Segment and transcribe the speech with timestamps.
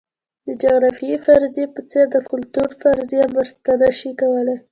[0.47, 4.57] د جغرافیوي فرضیې په څېر د کلتور فرضیه مرسته نه شي کولای.